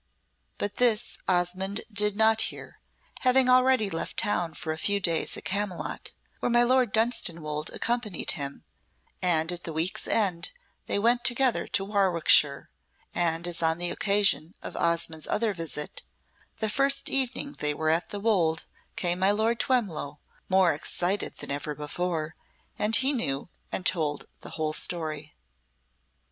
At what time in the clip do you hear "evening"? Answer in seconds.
17.11-17.57